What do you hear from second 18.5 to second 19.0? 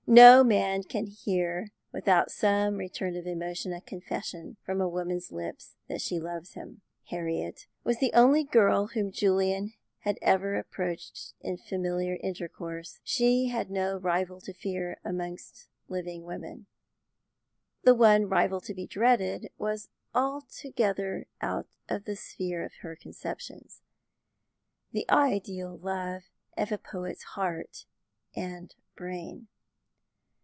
to be